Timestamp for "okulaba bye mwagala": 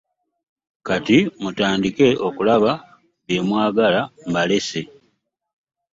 2.27-4.01